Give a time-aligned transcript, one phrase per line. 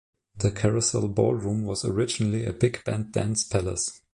[0.35, 4.01] The Carousel Ballroom was originally a big band dance palace.